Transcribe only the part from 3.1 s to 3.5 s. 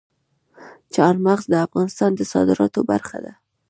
ده.